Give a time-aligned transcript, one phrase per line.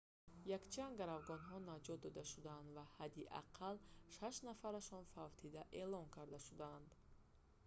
[0.57, 3.77] якчанд гаравгонҳо наҷот дода шуданд ва ҳадди ақалл
[4.15, 6.89] шаш нафарашон фавтида эълон карда шуданд